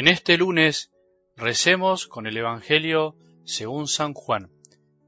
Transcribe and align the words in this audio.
En 0.00 0.08
este 0.08 0.38
lunes 0.38 0.90
recemos 1.36 2.06
con 2.06 2.26
el 2.26 2.34
Evangelio 2.34 3.16
según 3.44 3.86
San 3.86 4.14
Juan, 4.14 4.50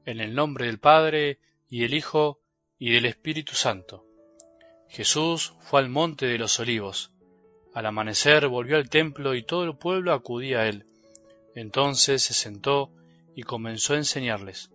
en 0.05 0.19
el 0.19 0.35
nombre 0.35 0.67
del 0.67 0.77
Padre 0.77 1.39
y 1.67 1.79
del 1.79 1.95
Hijo 1.95 2.41
y 2.77 2.91
del 2.91 3.07
Espíritu 3.07 3.55
Santo. 3.55 4.05
Jesús 4.89 5.55
fue 5.61 5.79
al 5.79 5.89
monte 5.89 6.27
de 6.27 6.37
los 6.37 6.59
olivos. 6.59 7.11
Al 7.73 7.87
amanecer 7.87 8.47
volvió 8.47 8.77
al 8.77 8.91
templo 8.91 9.33
y 9.33 9.41
todo 9.41 9.63
el 9.63 9.75
pueblo 9.75 10.13
acudía 10.13 10.59
a 10.59 10.67
él. 10.67 10.85
Entonces 11.55 12.21
se 12.21 12.35
sentó 12.35 12.91
y 13.35 13.41
comenzó 13.41 13.95
a 13.95 13.97
enseñarles. 13.97 14.69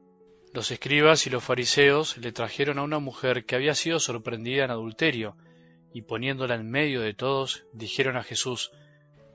Los 0.52 0.72
escribas 0.72 1.28
y 1.28 1.30
los 1.30 1.44
fariseos 1.44 2.18
le 2.18 2.32
trajeron 2.32 2.80
a 2.80 2.82
una 2.82 2.98
mujer 2.98 3.44
que 3.44 3.54
había 3.54 3.76
sido 3.76 4.00
sorprendida 4.00 4.64
en 4.64 4.72
adulterio, 4.72 5.36
y 5.94 6.02
poniéndola 6.02 6.56
en 6.56 6.68
medio 6.68 7.02
de 7.02 7.14
todos, 7.14 7.66
dijeron 7.72 8.16
a 8.16 8.24
Jesús, 8.24 8.72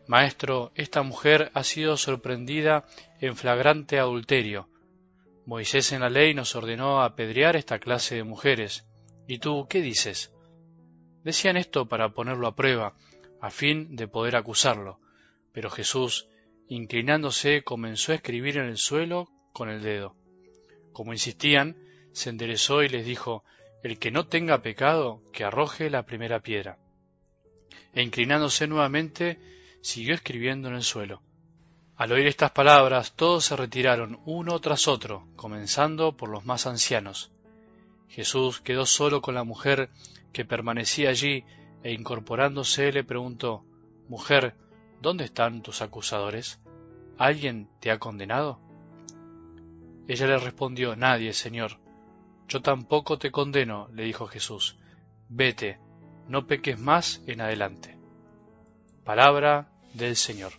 Maestro, 0.08 0.72
esta 0.76 1.02
mujer 1.02 1.50
ha 1.54 1.64
sido 1.64 1.96
sorprendida 1.96 2.86
en 3.22 3.36
flagrante 3.38 4.00
adulterio. 4.00 4.70
Moisés 5.46 5.92
en 5.94 6.02
la 6.02 6.10
ley 6.10 6.34
nos 6.34 6.56
ordenó 6.56 7.02
apedrear 7.02 7.56
esta 7.56 7.80
clase 7.80 8.16
de 8.16 8.24
mujeres. 8.24 8.86
¿Y 9.28 9.40
tú 9.40 9.68
qué 9.70 9.82
dices? 9.82 10.34
Decían 11.24 11.56
esto 11.56 11.88
para 11.88 12.10
ponerlo 12.14 12.48
a 12.48 12.56
prueba, 12.56 12.96
a 13.40 13.50
fin 13.50 13.96
de 13.96 14.08
poder 14.08 14.36
acusarlo. 14.36 15.00
Pero 15.54 15.70
Jesús, 15.70 16.28
inclinándose, 16.68 17.64
comenzó 17.64 18.12
a 18.12 18.16
escribir 18.16 18.58
en 18.58 18.66
el 18.66 18.78
suelo 18.78 19.30
con 19.54 19.70
el 19.70 19.82
dedo. 19.82 20.16
Como 20.92 21.14
insistían, 21.14 21.78
se 22.12 22.30
enderezó 22.30 22.84
y 22.84 22.90
les 22.90 23.06
dijo, 23.06 23.46
El 23.84 24.00
que 24.00 24.12
no 24.12 24.28
tenga 24.28 24.62
pecado, 24.62 25.22
que 25.32 25.46
arroje 25.46 25.90
la 25.90 26.06
primera 26.06 26.42
piedra. 26.42 26.78
E 27.94 28.02
inclinándose 28.02 28.68
nuevamente, 28.68 29.40
siguió 29.84 30.16
escribiendo 30.16 30.70
en 30.70 30.76
el 30.76 30.84
suelo. 30.84 31.22
Al 31.98 32.14
oír 32.14 32.26
estas 32.26 32.52
palabras, 32.52 33.14
todos 33.16 33.46
se 33.46 33.56
retiraron 33.58 34.20
uno 34.26 34.60
tras 34.60 34.88
otro, 34.88 35.28
comenzando 35.36 36.16
por 36.16 36.30
los 36.30 36.46
más 36.46 36.66
ancianos. 36.66 37.32
Jesús 38.08 38.62
quedó 38.62 38.86
solo 38.86 39.22
con 39.22 39.36
la 39.36 39.44
mujer 39.44 39.90
que 40.32 40.46
permanecía 40.46 41.10
allí 41.10 41.44
e 41.84 41.92
incorporándose 41.92 42.94
le 42.94 43.04
preguntó, 43.04 43.66
Mujer, 44.08 44.56
¿dónde 45.02 45.26
están 45.26 45.62
tus 45.62 45.82
acusadores? 45.82 46.62
¿Alguien 47.18 47.70
te 47.82 47.92
ha 47.92 48.00
condenado? 48.00 48.60
Ella 50.08 50.28
le 50.28 50.38
respondió, 50.38 50.96
Nadie, 50.96 51.34
Señor. 51.34 51.80
Yo 52.48 52.62
tampoco 52.62 53.18
te 53.18 53.32
condeno, 53.32 53.90
le 53.94 54.04
dijo 54.04 54.28
Jesús. 54.28 54.78
Vete, 55.28 55.80
no 56.28 56.48
peques 56.48 56.80
más 56.80 57.22
en 57.28 57.42
adelante. 57.42 57.98
Palabra 59.04 59.73
del 59.94 60.16
Señor. 60.16 60.54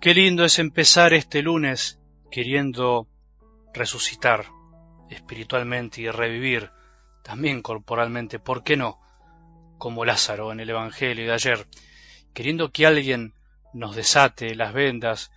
Qué 0.00 0.14
lindo 0.14 0.44
es 0.44 0.58
empezar 0.58 1.12
este 1.12 1.42
lunes 1.42 1.98
queriendo 2.30 3.08
resucitar 3.74 4.46
espiritualmente 5.10 6.00
y 6.00 6.08
revivir 6.08 6.70
también 7.22 7.62
corporalmente, 7.62 8.38
¿por 8.38 8.62
qué 8.62 8.76
no? 8.76 9.00
Como 9.76 10.04
Lázaro 10.04 10.52
en 10.52 10.60
el 10.60 10.70
Evangelio 10.70 11.26
de 11.26 11.32
ayer, 11.32 11.66
queriendo 12.32 12.70
que 12.70 12.86
alguien 12.86 13.34
nos 13.74 13.96
desate 13.96 14.54
las 14.54 14.72
vendas 14.72 15.30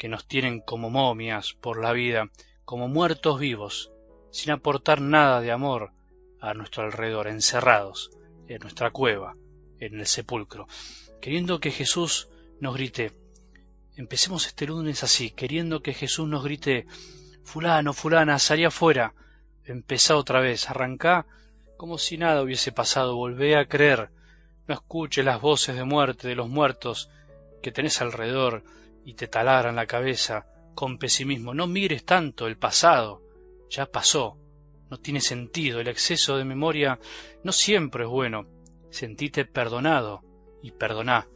que 0.00 0.08
nos 0.08 0.26
tienen 0.26 0.62
como 0.62 0.88
momias 0.88 1.52
por 1.52 1.78
la 1.78 1.92
vida, 1.92 2.30
como 2.64 2.88
muertos 2.88 3.38
vivos, 3.38 3.92
sin 4.30 4.50
aportar 4.50 5.02
nada 5.02 5.42
de 5.42 5.52
amor 5.52 5.92
a 6.40 6.54
nuestro 6.54 6.84
alrededor, 6.84 7.28
encerrados 7.28 8.10
en 8.48 8.60
nuestra 8.62 8.92
cueva, 8.92 9.36
en 9.78 10.00
el 10.00 10.06
sepulcro, 10.06 10.66
queriendo 11.20 11.60
que 11.60 11.70
Jesús 11.70 12.30
nos 12.60 12.76
grite. 12.76 13.12
Empecemos 13.94 14.46
este 14.46 14.66
lunes 14.66 15.04
así, 15.04 15.32
queriendo 15.32 15.82
que 15.82 15.92
Jesús 15.92 16.26
nos 16.26 16.44
grite 16.44 16.86
Fulano, 17.42 17.92
fulana, 17.92 18.38
salí 18.38 18.64
afuera. 18.64 19.12
Empezá 19.66 20.16
otra 20.16 20.40
vez, 20.40 20.70
arrancá 20.70 21.26
como 21.76 21.98
si 21.98 22.16
nada 22.16 22.40
hubiese 22.40 22.72
pasado, 22.72 23.16
volvé 23.16 23.54
a 23.58 23.66
creer. 23.66 24.08
No 24.66 24.72
escuche 24.72 25.22
las 25.22 25.42
voces 25.42 25.76
de 25.76 25.84
muerte 25.84 26.26
de 26.26 26.36
los 26.36 26.48
muertos 26.48 27.10
que 27.62 27.70
tenés 27.70 28.00
alrededor 28.00 28.64
y 29.04 29.14
te 29.14 29.28
taladran 29.28 29.76
la 29.76 29.86
cabeza 29.86 30.46
con 30.74 30.98
pesimismo. 30.98 31.54
No 31.54 31.66
mires 31.66 32.04
tanto 32.04 32.46
el 32.46 32.56
pasado, 32.56 33.22
ya 33.68 33.86
pasó. 33.86 34.38
No 34.90 34.98
tiene 34.98 35.20
sentido, 35.20 35.80
el 35.80 35.88
exceso 35.88 36.36
de 36.36 36.44
memoria 36.44 36.98
no 37.44 37.52
siempre 37.52 38.04
es 38.04 38.10
bueno. 38.10 38.46
Sentite 38.90 39.44
perdonado 39.44 40.22
y 40.62 40.72
perdoná. 40.72 41.28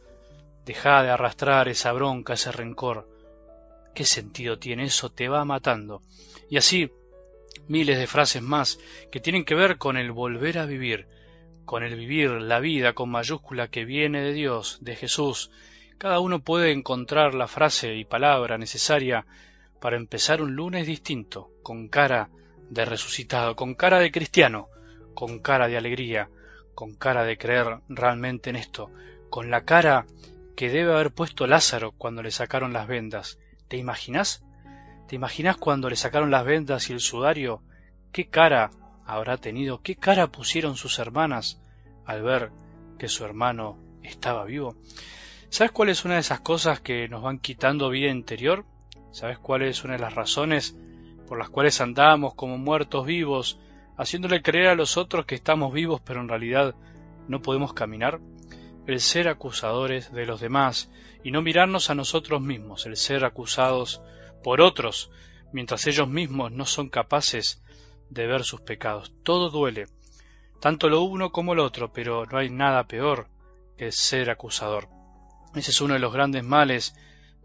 Dejá 0.65 1.03
de 1.03 1.09
arrastrar 1.09 1.69
esa 1.69 1.93
bronca, 1.93 2.33
ese 2.33 2.51
rencor. 2.51 3.07
¿Qué 3.93 4.03
sentido 4.03 4.59
tiene 4.59 4.85
eso? 4.85 5.09
Te 5.09 5.29
va 5.29 5.45
matando. 5.45 6.01
Y 6.49 6.57
así 6.57 6.91
miles 7.67 7.97
de 7.97 8.07
frases 8.07 8.41
más 8.41 8.79
que 9.11 9.19
tienen 9.19 9.45
que 9.45 9.55
ver 9.55 9.77
con 9.77 9.97
el 9.97 10.11
volver 10.11 10.57
a 10.57 10.65
vivir, 10.65 11.07
con 11.63 11.83
el 11.83 11.95
vivir 11.95 12.31
la 12.31 12.59
vida 12.59 12.93
con 12.93 13.09
mayúscula 13.09 13.69
que 13.69 13.85
viene 13.85 14.21
de 14.21 14.33
Dios, 14.33 14.79
de 14.81 14.95
Jesús. 14.95 15.51
Cada 15.97 16.19
uno 16.19 16.39
puede 16.41 16.71
encontrar 16.71 17.33
la 17.33 17.47
frase 17.47 17.95
y 17.95 18.05
palabra 18.05 18.57
necesaria 18.57 19.25
para 19.79 19.97
empezar 19.97 20.41
un 20.41 20.55
lunes 20.55 20.87
distinto, 20.87 21.51
con 21.63 21.87
cara 21.87 22.29
de 22.69 22.85
resucitado, 22.85 23.55
con 23.55 23.75
cara 23.75 23.99
de 23.99 24.11
cristiano, 24.11 24.67
con 25.13 25.39
cara 25.39 25.67
de 25.67 25.77
alegría, 25.77 26.29
con 26.73 26.95
cara 26.95 27.23
de 27.23 27.37
creer 27.37 27.79
realmente 27.87 28.49
en 28.49 28.57
esto, 28.57 28.91
con 29.29 29.49
la 29.49 29.63
cara 29.63 30.05
que 30.55 30.69
debe 30.69 30.93
haber 30.93 31.11
puesto 31.11 31.47
Lázaro 31.47 31.91
cuando 31.91 32.21
le 32.23 32.31
sacaron 32.31 32.73
las 32.73 32.87
vendas, 32.87 33.39
¿Te 33.67 33.77
imaginas? 33.77 34.43
¿Te 35.07 35.15
imaginas 35.15 35.57
cuando 35.57 35.89
le 35.89 35.95
sacaron 35.95 36.29
las 36.29 36.45
vendas 36.45 36.89
y 36.89 36.93
el 36.93 36.99
sudario? 36.99 37.63
¿Qué 38.11 38.29
cara 38.29 38.69
habrá 39.05 39.37
tenido? 39.37 39.81
¿Qué 39.81 39.95
cara 39.95 40.27
pusieron 40.31 40.75
sus 40.75 40.99
hermanas 40.99 41.61
al 42.05 42.21
ver 42.21 42.51
que 42.99 43.07
su 43.07 43.25
hermano 43.25 43.79
estaba 44.03 44.45
vivo? 44.45 44.75
¿Sabes 45.55 45.71
cuál 45.71 45.87
es 45.87 46.03
una 46.03 46.15
de 46.15 46.19
esas 46.19 46.41
cosas 46.41 46.81
que 46.81 47.07
nos 47.07 47.23
van 47.23 47.39
quitando 47.39 47.89
vida 47.89 48.11
interior? 48.11 48.65
¿Sabes 49.11 49.39
cuál 49.39 49.61
es 49.61 49.85
una 49.85 49.93
de 49.93 50.01
las 50.01 50.13
razones 50.13 50.75
por 51.29 51.39
las 51.39 51.47
cuales 51.47 51.79
andamos 51.79 52.33
como 52.33 52.57
muertos 52.57 53.05
vivos, 53.05 53.57
haciéndole 53.95 54.41
creer 54.41 54.67
a 54.67 54.75
los 54.75 54.97
otros 54.97 55.25
que 55.25 55.35
estamos 55.35 55.71
vivos 55.71 56.01
pero 56.01 56.19
en 56.19 56.27
realidad 56.27 56.75
no 57.29 57.41
podemos 57.41 57.73
caminar? 57.73 58.19
el 58.85 58.99
ser 58.99 59.29
acusadores 59.29 60.11
de 60.11 60.25
los 60.25 60.41
demás 60.41 60.91
y 61.23 61.31
no 61.31 61.41
mirarnos 61.41 61.89
a 61.89 61.95
nosotros 61.95 62.41
mismos, 62.41 62.85
el 62.85 62.97
ser 62.97 63.23
acusados 63.23 64.01
por 64.43 64.59
otros, 64.59 65.09
mientras 65.53 65.87
ellos 65.87 66.09
mismos 66.09 66.51
no 66.51 66.65
son 66.65 66.89
capaces 66.89 67.63
de 68.09 68.27
ver 68.27 68.43
sus 68.43 68.59
pecados. 68.59 69.13
Todo 69.23 69.49
duele, 69.49 69.87
tanto 70.59 70.89
lo 70.89 71.01
uno 71.03 71.31
como 71.31 71.55
lo 71.55 71.63
otro, 71.63 71.93
pero 71.93 72.25
no 72.25 72.39
hay 72.39 72.49
nada 72.49 72.83
peor 72.87 73.29
que 73.77 73.93
ser 73.93 74.29
acusador. 74.29 74.89
Ese 75.55 75.71
es 75.71 75.81
uno 75.81 75.93
de 75.93 75.99
los 75.99 76.13
grandes 76.13 76.43
males 76.43 76.95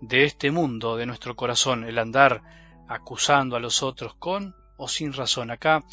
de 0.01 0.25
este 0.25 0.51
mundo, 0.51 0.97
de 0.97 1.07
nuestro 1.07 1.37
corazón, 1.37 1.85
el 1.85 1.99
andar 1.99 2.43
acusando 2.89 3.57
a 3.57 3.61
los 3.61 3.83
otros 3.83 4.15
con 4.15 4.57
o 4.77 4.89
sin 4.89 5.13
razón. 5.13 5.51
Acá 5.51 5.85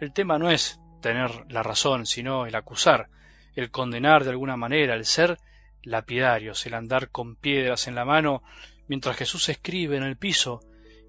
el 0.00 0.12
tema 0.12 0.38
no 0.38 0.50
es 0.50 0.80
tener 1.00 1.30
la 1.50 1.62
razón, 1.62 2.06
sino 2.06 2.46
el 2.46 2.54
acusar 2.54 3.08
el 3.54 3.70
condenar 3.70 4.24
de 4.24 4.30
alguna 4.30 4.56
manera, 4.56 4.94
el 4.94 5.04
ser 5.04 5.38
lapidarios, 5.82 6.66
el 6.66 6.74
andar 6.74 7.10
con 7.10 7.36
piedras 7.36 7.88
en 7.88 7.94
la 7.94 8.04
mano 8.04 8.42
mientras 8.88 9.16
Jesús 9.16 9.48
escribe 9.48 9.96
en 9.96 10.02
el 10.02 10.16
piso 10.16 10.60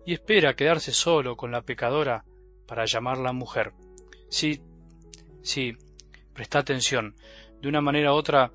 y 0.06 0.14
espera 0.14 0.56
quedarse 0.56 0.92
solo 0.92 1.36
con 1.36 1.52
la 1.52 1.62
pecadora 1.62 2.24
para 2.68 2.86
llamarla 2.86 3.34
mujer. 3.34 3.74
Sí, 4.30 4.62
sí, 5.42 5.76
presta 6.34 6.60
atención. 6.60 7.16
De 7.62 7.68
una 7.68 7.82
manera 7.82 8.14
u 8.14 8.16
otra, 8.16 8.52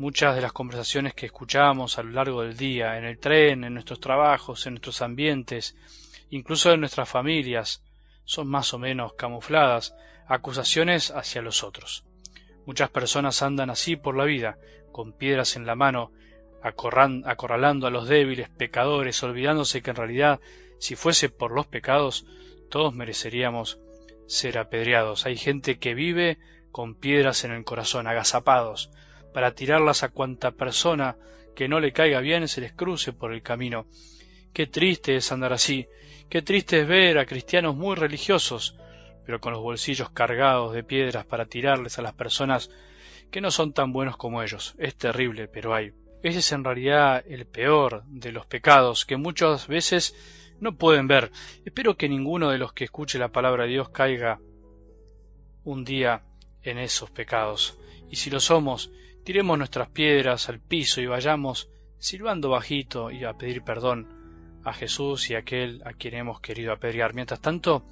muchas 0.00 0.34
de 0.34 0.40
las 0.40 0.54
conversaciones 0.54 1.12
que 1.12 1.26
escuchamos 1.26 1.98
a 1.98 2.02
lo 2.02 2.12
largo 2.12 2.40
del 2.40 2.56
día, 2.56 2.96
en 2.96 3.04
el 3.04 3.18
tren, 3.18 3.64
en 3.64 3.74
nuestros 3.74 4.00
trabajos, 4.00 4.66
en 4.66 4.72
nuestros 4.72 5.02
ambientes, 5.02 5.76
incluso 6.30 6.72
en 6.72 6.80
nuestras 6.80 7.06
familias, 7.06 7.82
son 8.24 8.48
más 8.48 8.72
o 8.72 8.78
menos 8.78 9.12
camufladas 9.12 9.94
acusaciones 10.26 11.10
hacia 11.10 11.42
los 11.42 11.62
otros. 11.62 12.04
Muchas 12.64 12.88
personas 12.88 13.42
andan 13.42 13.68
así 13.68 13.94
por 13.94 14.16
la 14.16 14.24
vida, 14.24 14.56
con 14.90 15.12
piedras 15.12 15.56
en 15.56 15.66
la 15.66 15.74
mano, 15.74 16.12
acorralando 16.62 17.86
a 17.86 17.90
los 17.90 18.08
débiles 18.08 18.48
pecadores, 18.48 19.22
olvidándose 19.22 19.82
que 19.82 19.90
en 19.90 19.96
realidad, 19.96 20.40
si 20.78 20.96
fuese 20.96 21.28
por 21.28 21.52
los 21.52 21.66
pecados, 21.66 22.24
todos 22.70 22.94
mereceríamos 22.94 23.78
ser 24.26 24.56
apedreados. 24.56 25.26
Hay 25.26 25.36
gente 25.36 25.78
que 25.78 25.92
vive 25.92 26.38
con 26.72 26.94
piedras 26.94 27.44
en 27.44 27.52
el 27.52 27.64
corazón, 27.64 28.06
agazapados, 28.06 28.90
para 29.32 29.54
tirarlas 29.54 30.02
a 30.02 30.08
cuanta 30.08 30.52
persona 30.52 31.16
que 31.54 31.68
no 31.68 31.80
le 31.80 31.92
caiga 31.92 32.20
bien 32.20 32.48
se 32.48 32.60
les 32.60 32.72
cruce 32.72 33.12
por 33.12 33.32
el 33.32 33.42
camino. 33.42 33.86
Qué 34.52 34.66
triste 34.66 35.16
es 35.16 35.30
andar 35.32 35.52
así, 35.52 35.86
qué 36.28 36.42
triste 36.42 36.80
es 36.80 36.88
ver 36.88 37.18
a 37.18 37.26
cristianos 37.26 37.76
muy 37.76 37.96
religiosos, 37.96 38.76
pero 39.24 39.40
con 39.40 39.52
los 39.52 39.62
bolsillos 39.62 40.10
cargados 40.10 40.72
de 40.72 40.82
piedras 40.82 41.24
para 41.24 41.46
tirarles 41.46 41.98
a 41.98 42.02
las 42.02 42.14
personas 42.14 42.70
que 43.30 43.40
no 43.40 43.50
son 43.50 43.72
tan 43.72 43.92
buenos 43.92 44.16
como 44.16 44.42
ellos. 44.42 44.74
Es 44.78 44.96
terrible, 44.96 45.48
pero 45.48 45.74
hay. 45.74 45.92
Ese 46.22 46.40
es 46.40 46.52
en 46.52 46.64
realidad 46.64 47.24
el 47.26 47.46
peor 47.46 48.02
de 48.06 48.32
los 48.32 48.46
pecados 48.46 49.06
que 49.06 49.16
muchas 49.16 49.68
veces 49.68 50.14
no 50.60 50.76
pueden 50.76 51.06
ver. 51.06 51.30
Espero 51.64 51.96
que 51.96 52.08
ninguno 52.08 52.50
de 52.50 52.58
los 52.58 52.72
que 52.72 52.84
escuche 52.84 53.18
la 53.18 53.28
palabra 53.28 53.64
de 53.64 53.70
Dios 53.70 53.88
caiga 53.90 54.40
un 55.64 55.84
día 55.84 56.22
en 56.62 56.78
esos 56.78 57.10
pecados. 57.10 57.78
Y 58.10 58.16
si 58.16 58.30
lo 58.30 58.40
somos, 58.40 58.90
tiremos 59.24 59.58
nuestras 59.58 59.88
piedras 59.90 60.48
al 60.48 60.60
piso 60.60 61.00
y 61.00 61.06
vayamos 61.06 61.68
silbando 61.98 62.50
bajito 62.50 63.10
y 63.10 63.24
a 63.24 63.34
pedir 63.34 63.62
perdón 63.62 64.60
a 64.64 64.72
Jesús 64.72 65.30
y 65.30 65.34
a 65.34 65.38
aquel 65.38 65.82
a 65.84 65.92
quien 65.92 66.14
hemos 66.14 66.40
querido 66.40 66.72
apedrear. 66.72 67.14
Mientras 67.14 67.40
tanto, 67.40 67.84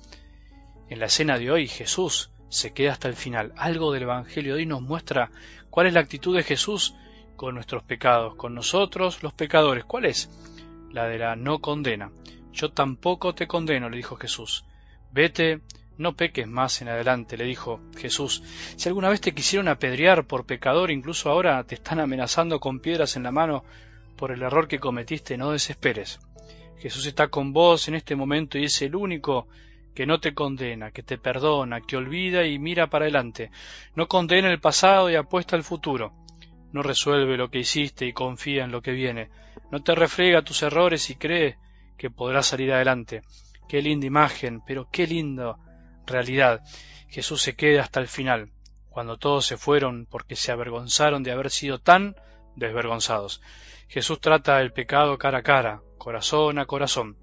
en 0.88 0.98
la 0.98 1.06
escena 1.06 1.38
de 1.38 1.50
hoy 1.50 1.68
Jesús 1.68 2.30
se 2.48 2.72
queda 2.72 2.92
hasta 2.92 3.08
el 3.08 3.14
final. 3.14 3.52
Algo 3.56 3.92
del 3.92 4.04
Evangelio 4.04 4.54
de 4.54 4.60
hoy 4.60 4.66
nos 4.66 4.82
muestra 4.82 5.30
cuál 5.70 5.86
es 5.86 5.94
la 5.94 6.00
actitud 6.00 6.36
de 6.36 6.42
Jesús 6.42 6.94
con 7.36 7.54
nuestros 7.54 7.84
pecados, 7.84 8.34
con 8.34 8.54
nosotros 8.54 9.22
los 9.22 9.32
pecadores. 9.32 9.84
¿Cuál 9.84 10.06
es? 10.06 10.30
La 10.90 11.06
de 11.06 11.18
la 11.18 11.36
no 11.36 11.60
condena. 11.60 12.10
Yo 12.52 12.70
tampoco 12.70 13.34
te 13.34 13.46
condeno, 13.46 13.88
le 13.88 13.98
dijo 13.98 14.16
Jesús. 14.16 14.64
Vete, 15.12 15.60
no 15.98 16.14
peques 16.14 16.46
más 16.46 16.80
en 16.80 16.88
adelante, 16.88 17.36
le 17.36 17.44
dijo 17.44 17.80
Jesús. 17.96 18.42
Si 18.76 18.88
alguna 18.88 19.08
vez 19.08 19.20
te 19.20 19.34
quisieron 19.34 19.68
apedrear 19.68 20.26
por 20.26 20.46
pecador, 20.46 20.90
incluso 20.90 21.28
ahora 21.28 21.62
te 21.64 21.74
están 21.74 22.00
amenazando 22.00 22.60
con 22.60 22.80
piedras 22.80 23.16
en 23.16 23.24
la 23.24 23.32
mano 23.32 23.64
por 24.16 24.32
el 24.32 24.42
error 24.42 24.68
que 24.68 24.78
cometiste, 24.78 25.36
no 25.36 25.50
desesperes. 25.50 26.20
Jesús 26.78 27.06
está 27.06 27.28
con 27.28 27.52
vos 27.52 27.88
en 27.88 27.96
este 27.96 28.14
momento 28.14 28.58
y 28.58 28.64
es 28.64 28.82
el 28.82 28.94
único 28.94 29.48
que 29.94 30.06
no 30.06 30.20
te 30.20 30.32
condena, 30.32 30.92
que 30.92 31.02
te 31.02 31.18
perdona, 31.18 31.80
que 31.80 31.96
olvida 31.96 32.46
y 32.46 32.58
mira 32.60 32.86
para 32.86 33.06
adelante. 33.06 33.50
No 33.96 34.06
condena 34.06 34.48
el 34.50 34.60
pasado 34.60 35.10
y 35.10 35.16
apuesta 35.16 35.56
al 35.56 35.64
futuro. 35.64 36.12
No 36.72 36.82
resuelve 36.82 37.36
lo 37.36 37.50
que 37.50 37.58
hiciste 37.58 38.06
y 38.06 38.12
confía 38.12 38.64
en 38.64 38.70
lo 38.70 38.80
que 38.80 38.92
viene. 38.92 39.30
No 39.72 39.82
te 39.82 39.96
refrega 39.96 40.42
tus 40.42 40.62
errores 40.62 41.10
y 41.10 41.16
cree 41.16 41.58
que 41.96 42.10
podrás 42.10 42.46
salir 42.46 42.72
adelante. 42.72 43.22
Qué 43.68 43.82
linda 43.82 44.06
imagen, 44.06 44.62
pero 44.64 44.88
qué 44.90 45.06
linda 45.06 45.56
realidad. 46.08 46.62
Jesús 47.08 47.42
se 47.42 47.54
queda 47.54 47.82
hasta 47.82 48.00
el 48.00 48.08
final, 48.08 48.50
cuando 48.88 49.18
todos 49.18 49.46
se 49.46 49.56
fueron 49.56 50.06
porque 50.06 50.36
se 50.36 50.52
avergonzaron 50.52 51.22
de 51.22 51.32
haber 51.32 51.50
sido 51.50 51.78
tan 51.78 52.16
desvergonzados. 52.56 53.40
Jesús 53.88 54.20
trata 54.20 54.60
el 54.60 54.72
pecado 54.72 55.16
cara 55.18 55.38
a 55.38 55.42
cara, 55.42 55.82
corazón 55.98 56.58
a 56.58 56.66
corazón 56.66 57.16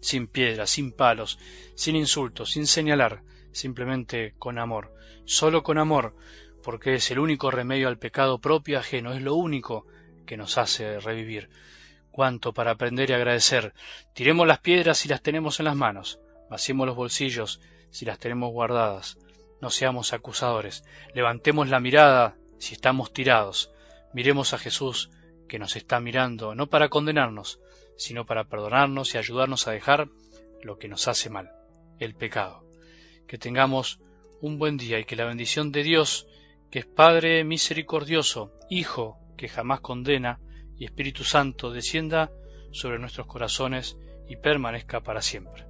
sin 0.00 0.28
piedras, 0.28 0.70
sin 0.70 0.92
palos, 0.92 1.38
sin 1.74 1.96
insultos, 1.96 2.50
sin 2.50 2.66
señalar, 2.66 3.22
simplemente 3.52 4.34
con 4.38 4.58
amor, 4.58 4.94
solo 5.24 5.62
con 5.62 5.78
amor, 5.78 6.14
porque 6.62 6.94
es 6.94 7.10
el 7.10 7.18
único 7.18 7.50
remedio 7.50 7.88
al 7.88 7.98
pecado 7.98 8.40
propio 8.40 8.78
ajeno, 8.78 9.12
es 9.12 9.22
lo 9.22 9.34
único 9.34 9.86
que 10.26 10.36
nos 10.36 10.58
hace 10.58 11.00
revivir. 11.00 11.48
Cuánto 12.10 12.54
para 12.54 12.70
aprender 12.72 13.10
y 13.10 13.12
agradecer. 13.12 13.74
Tiremos 14.14 14.46
las 14.46 14.60
piedras 14.60 14.98
si 14.98 15.08
las 15.08 15.22
tenemos 15.22 15.60
en 15.60 15.66
las 15.66 15.76
manos, 15.76 16.18
vaciemos 16.50 16.86
los 16.86 16.96
bolsillos 16.96 17.60
si 17.90 18.04
las 18.04 18.18
tenemos 18.18 18.52
guardadas. 18.52 19.18
No 19.60 19.70
seamos 19.70 20.12
acusadores. 20.12 20.84
Levantemos 21.14 21.68
la 21.68 21.80
mirada 21.80 22.36
si 22.58 22.74
estamos 22.74 23.12
tirados. 23.12 23.72
Miremos 24.12 24.52
a 24.52 24.58
Jesús 24.58 25.10
que 25.48 25.58
nos 25.58 25.76
está 25.76 26.00
mirando, 26.00 26.54
no 26.54 26.66
para 26.66 26.88
condenarnos, 26.88 27.60
sino 27.96 28.26
para 28.26 28.44
perdonarnos 28.44 29.14
y 29.14 29.18
ayudarnos 29.18 29.66
a 29.66 29.72
dejar 29.72 30.08
lo 30.62 30.78
que 30.78 30.88
nos 30.88 31.08
hace 31.08 31.30
mal, 31.30 31.50
el 31.98 32.14
pecado. 32.14 32.64
Que 33.26 33.38
tengamos 33.38 34.00
un 34.40 34.58
buen 34.58 34.76
día 34.76 34.98
y 34.98 35.04
que 35.04 35.16
la 35.16 35.24
bendición 35.24 35.72
de 35.72 35.82
Dios, 35.82 36.26
que 36.70 36.80
es 36.80 36.86
Padre 36.86 37.44
misericordioso, 37.44 38.52
Hijo 38.68 39.18
que 39.36 39.48
jamás 39.48 39.80
condena, 39.80 40.40
y 40.78 40.84
Espíritu 40.84 41.24
Santo 41.24 41.70
descienda 41.70 42.30
sobre 42.72 42.98
nuestros 42.98 43.26
corazones 43.26 43.96
y 44.28 44.36
permanezca 44.36 45.00
para 45.00 45.22
siempre. 45.22 45.65